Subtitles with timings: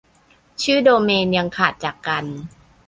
[0.61, 2.25] ชื่อโดเมนยังขาดจากกัน